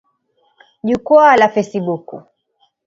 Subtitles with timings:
[0.87, 2.21] Jukwaa la fesibuku.